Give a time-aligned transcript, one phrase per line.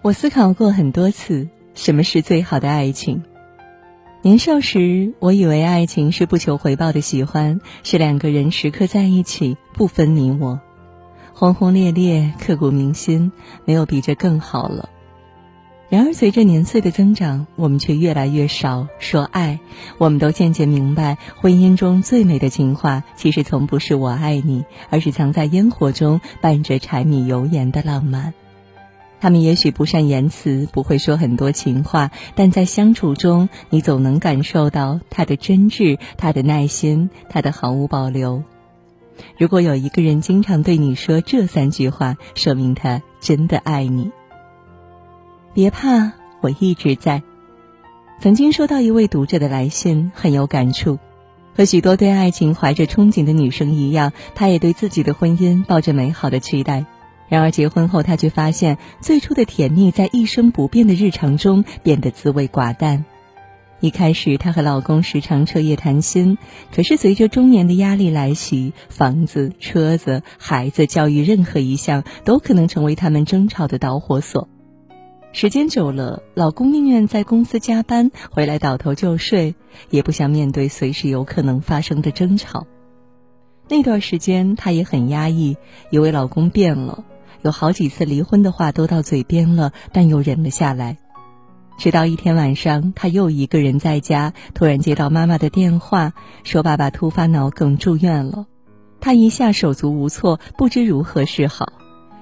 [0.00, 3.24] 我思考过很多次，什么是最好的爱情？
[4.22, 10.60] 年少时，我以为爱情是不求回报的喜欢，是两个人时刻在一起，不分你我，
[11.34, 13.32] 轰轰烈烈，刻骨铭心，
[13.64, 14.88] 没有比这更好了。
[15.88, 19.58] 然而，随着年岁的增长，我们却越来越少说爱。
[19.98, 28.32] 我们都渐渐明白，婚姻中最美的情话，其实从不是我爱你，而是藏在烟火中，伴着柴米油盐的浪漫。
[29.20, 38.44] 他们也许不善言辞，不会说很多情话，但在相处中，你总能感受到他的真挚、他的耐心、他的毫无保留。
[39.36, 44.12] 如果有一个人经常对你说这三句话，说明他真的爱你。
[45.52, 47.22] 别怕，我一直在。
[48.20, 50.98] 曾经收到一位读者的来信，很有感触。
[51.56, 56.86] 和许多对爱情怀着憧憬的女生一样，她也对自己的婚姻抱着美好的期待。
[57.28, 63.04] 然而结婚后，她却发现最初的甜蜜在一生不变的日常中变得滋味寡淡。
[63.80, 66.36] 一开始，她和老公时常彻夜谈心，
[66.74, 74.48] 可是随着中年的压力来袭，房子、车子、孩子、教育，任何一项都可能成为他们争吵的导火索。
[75.30, 79.54] 时间久了，老公宁愿在公司加班，回来倒头就睡，
[79.90, 82.66] 也不想面对随时有可能发生的争吵。
[83.68, 85.56] 那段时间，她也很压抑，
[85.90, 87.04] 以为老公变了。
[87.42, 90.98] 有好几次离婚的话都到嘴边了，但又忍了下来。
[91.78, 98.46] 直到一天晚上，他又一个人在家，突然接到妈妈的电话，说爸爸突发脑梗住院了。
[99.00, 101.72] 他一下手足无措，不知如何是好。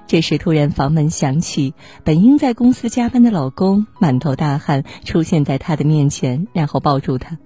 [0.05, 1.73] 这时，突然房门响起，
[2.03, 7.39] 本应在公司加班的老公满头大汗出现在他的面前，然后抱住他：“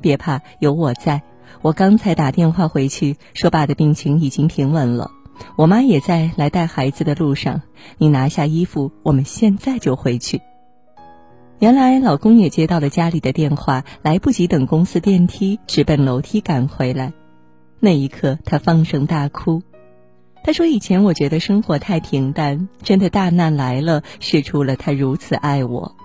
[0.00, 1.22] 别怕，有我在。
[1.60, 5.10] 我刚才打电话回去，说爸的病情已经平稳了。”
[5.56, 7.62] 我妈也在来带孩子的路上，
[7.98, 10.40] 你拿下衣服，我们现在就回去。
[11.58, 17.12] 原来老公也接到了家里的电话，来不及等公司电梯，直奔楼梯赶回来。
[17.80, 19.62] 那一刻，他放声大哭。
[20.44, 25.96] 他说：“以前我觉得生活太平淡，真的大难来了，使出了他如此爱我。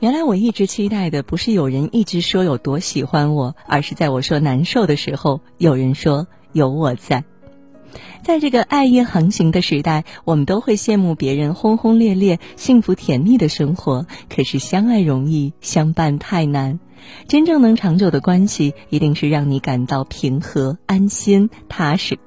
[0.00, 7.22] 原来我一直期待的不是有人一直说有多喜欢我，而是在我说难受的时候，有人说有我在。”
[8.22, 14.06] 在这个爱意横行的时代，我们都会羡慕别人轰轰烈烈、幸福甜蜜的生活。
[14.28, 16.80] 可是相爱容易，相伴太难。
[17.28, 22.18] 真正能长久的关系，一定是让你感到平和、安心、踏实。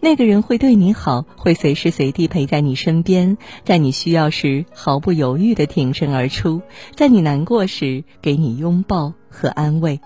[0.00, 6.62] 那个人会对你好，会随时随地陪在你身边，在你需要时毫不犹豫地挺身而出，
[6.96, 10.00] 在你难过时给你拥抱和安慰，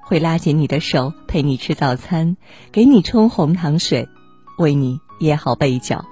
[0.00, 2.36] 会拉紧你的手陪你吃早餐，
[2.72, 4.08] 给你冲红糖水。
[4.58, 6.04] 为你掖好被角，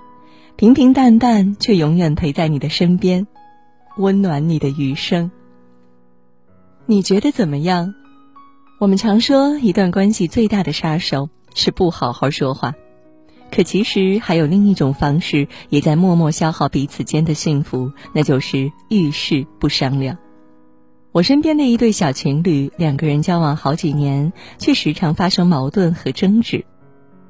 [0.56, 3.26] 平平淡淡却永远陪在你的身边，
[3.96, 5.30] 温暖你的余生。
[6.86, 7.94] 你觉得怎么样？
[8.78, 12.74] 我们常说，一段关系最大的杀手是不好好说话，
[13.50, 20.18] 可其实还有另一种方式，也在默默消耗彼此间的幸福，那就是遇事不商量。
[21.12, 26.64] 我身边的一对小情侣，两个人交往好几年，却时常发生矛盾和争执。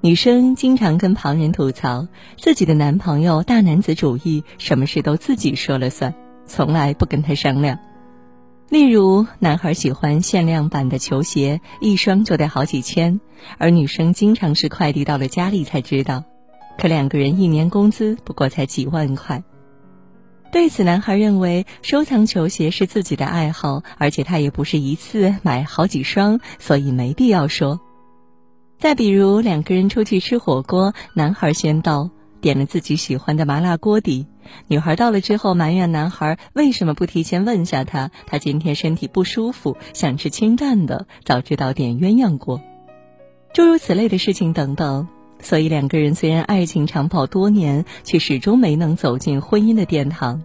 [0.04, 2.06] 女生经常跟旁人吐槽
[2.36, 7.78] 自己的男朋友大男子主义，什么事都自己说了算，从来不跟他商量。
[8.68, 13.18] 例如，男孩喜欢限量版的球鞋，一双就得好几千，
[13.56, 16.22] 而女生经常是快递到了家里才知道。
[16.76, 19.42] 可两个人一年工资不过才几万块。
[20.52, 27.80] 对此，男孩认为收藏球鞋是自己的爱好，而且他也不是一次买好几双，所以没必要说。
[28.78, 34.26] 再比如，两个人出去吃火锅，男孩先到，点了自己喜欢的麻辣锅底。
[34.68, 42.60] 女孩到了之后，埋怨男孩为什么不提前问下他，他今天身体不舒服，想吃清淡的，早知道点鸳鸯锅。
[43.54, 45.08] 诸如此类的事情等等。
[45.40, 50.42] 所以，两个人虽然爱情长跑多年，却始终没能走进婚姻的殿堂，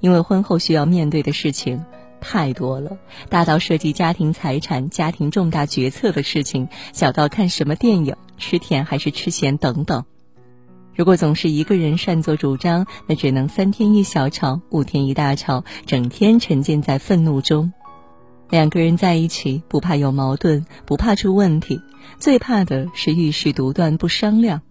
[0.00, 1.84] 因为婚后需要面对的事情。
[2.20, 2.98] 太多了，
[3.28, 10.04] 大到涉及家庭财产、家庭重大决策的事情，小到看什么电影、吃甜还是吃咸等等。
[10.94, 17.72] 如果总是一个人擅作主张，那只能三天一小吵，五天一大吵，整天沉浸在愤怒中。
[18.50, 21.80] 两个人在一起，不怕有矛盾，不怕出问题，
[22.18, 24.62] 最怕的是遇事独断不商量，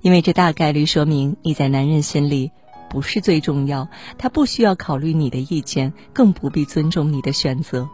[0.00, 2.50] 因为这大概率说明你在男人心里。
[2.96, 7.86] 不是最重要，他不需要考虑你的意见，更不必尊重你的选择。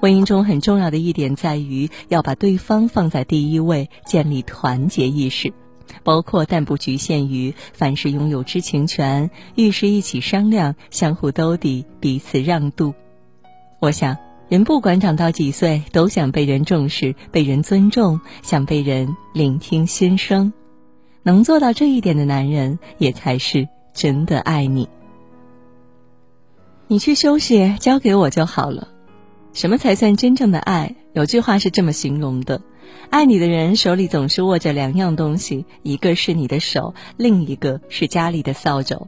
[0.00, 5.52] 婚姻中很重要的一点在于要把对方放在第一位，建立团结意识。
[6.02, 12.94] 包括但不局限于凡事拥有知情权，遇事一起商量，相互兜底，彼此让渡。
[13.78, 14.16] 我想，
[14.48, 20.52] 人不管长到几岁，都想被人重视，被人尊重，想被人聆听心声。
[21.22, 24.88] 能做到这一点的男人，也才是真的爱你。
[26.86, 28.88] 你去休息，交给我就好了。
[29.54, 30.94] 什么才算真正的爱？
[31.14, 32.60] 有句话是这么形容的。
[33.08, 39.06] 爱你的人手里总是握着两样东西，一个是你的手，另一个是家里的扫帚。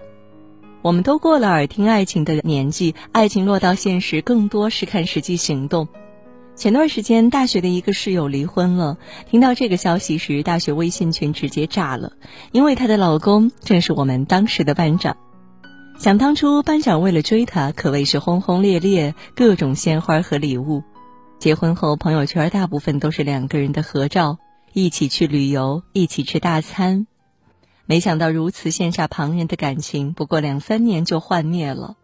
[0.81, 5.87] 我们都过了耳听爱情的年纪，爱情落到现实，更多是看实际行动。
[6.59, 8.99] 前段时间，大学的一个室友离婚了。
[9.31, 12.15] 听到这个消息时，大学微信群直接炸了，
[12.51, 15.17] 因为她的老公正是我们当时的班长。
[16.01, 20.83] 想当初，班长为了追她，可谓是轰轰烈烈，各种鲜花和礼物。
[21.39, 24.39] 结婚后，朋友圈大部分都是两个人的合照，
[24.73, 27.07] 一起去旅游，一起吃大餐。
[27.87, 31.95] 没想到如此羡煞旁人的感情，不过两三年就幻灭了。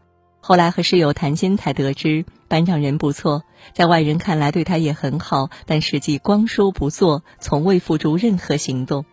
[0.47, 9.07] 后来和室友谈心才得知，班长人不错，在外人看来对他也很好，但实际光说不做，从未付诸任何行动。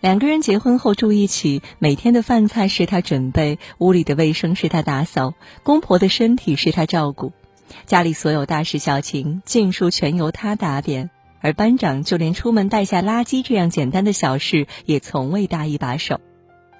[0.00, 5.32] 两个人结婚后住一起，每天的饭菜是他准备，屋里的卫生是他打扫，
[5.62, 7.32] 公婆的身体是他照顾。
[7.86, 11.08] 家里所有大事小情，尽数全由他打点，
[11.40, 16.20] 而班长就连出门带下垃圾这样简单的小事，也从未搭一把手。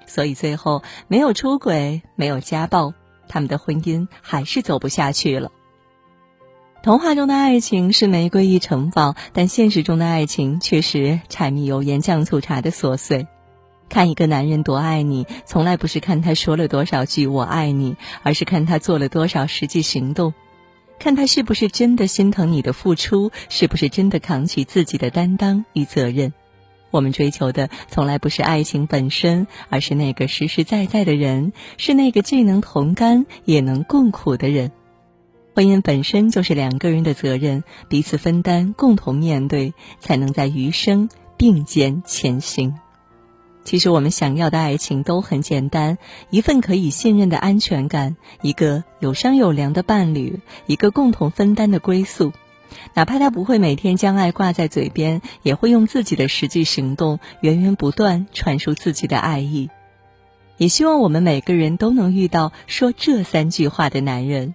[0.05, 2.93] 所以最后没有出轨，没有家暴，
[3.27, 5.51] 他们的婚姻还是走不下去了。
[6.81, 13.25] 童话中的爱情是玫瑰一城堡，但现实中的爱情却是柴米油盐酱醋茶的琐碎。
[13.87, 20.33] 看一个男人多爱你，从来不是看他说了多少句“我爱你”，而是看他做了多少实际行动。
[20.99, 26.33] 看他是不是真的心疼你的付出，是不是真的扛起自己的担当与责任。
[26.93, 34.71] 我们追求的从来不是爱情本身，而是那个实实在在的人，是那个既能同甘也能共苦的人。
[35.55, 42.75] 婚姻本身就是两个人的责任，彼此分担，共同面对，才能在余生并肩前行。
[43.63, 45.97] 其实我们想要的爱情都很简单：
[46.29, 52.33] 一份可以信任的安全感，一个有商有量的伴侣，一个共同分担的归宿。
[52.93, 59.69] 哪怕他不会每天将爱挂在嘴边，也会用自己的实际行动源源不断传输自己的爱意。
[60.57, 64.53] 也希望我们每个人都能遇到说这三句话的男人。